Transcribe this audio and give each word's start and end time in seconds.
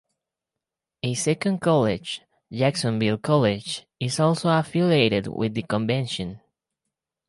A 1.03 1.13
second 1.13 1.59
college, 1.59 2.23
Jacksonville 2.51 3.19
College 3.19 3.85
is 3.99 4.19
also 4.19 4.49
affiliated 4.49 5.27
with 5.27 5.53
the 5.53 5.61
convention. 5.61 6.41